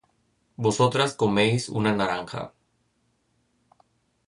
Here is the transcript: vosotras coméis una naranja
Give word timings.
vosotras 0.67 1.13
coméis 1.21 1.67
una 1.81 1.93
naranja 1.99 2.43